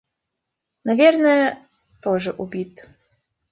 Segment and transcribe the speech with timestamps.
[0.83, 1.59] Наверное,
[2.01, 2.89] тоже убит.